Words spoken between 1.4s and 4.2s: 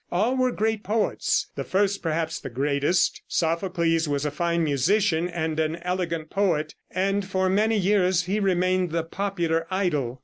the first perhaps the greatest. Sophocles